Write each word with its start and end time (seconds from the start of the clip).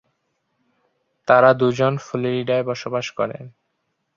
তারা 1.27 1.49
দুজন 1.53 1.93
ফ্লোরিডায় 1.97 2.63
বসবাস 2.63 3.07
করেন। 3.11 3.43